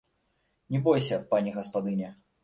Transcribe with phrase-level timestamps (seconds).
[0.75, 2.09] Не бойся, пані гаспадыня!